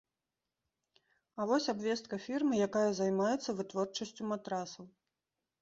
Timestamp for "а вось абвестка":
1.43-2.19